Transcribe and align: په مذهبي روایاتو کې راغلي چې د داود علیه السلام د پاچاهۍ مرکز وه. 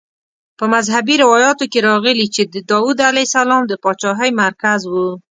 په 0.57 0.65
مذهبي 0.73 1.15
روایاتو 1.23 1.65
کې 1.71 1.79
راغلي 1.89 2.27
چې 2.35 2.43
د 2.53 2.55
داود 2.69 2.97
علیه 3.09 3.25
السلام 3.29 3.63
د 3.67 3.73
پاچاهۍ 3.83 4.31
مرکز 4.43 4.81
وه. 4.91 5.07